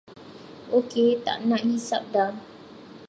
Okey 0.77 1.09
taknak 1.25 1.61
hisap 1.69 2.03
dah. 2.13 2.33